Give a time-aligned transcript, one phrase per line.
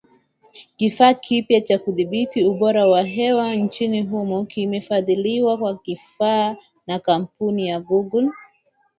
[0.77, 7.79] Kifaa kipya cha kudhibiti ubora wa hewa nchini humo kimefadhiliwa kwa kiasi na kampuni ya
[7.79, 8.29] Google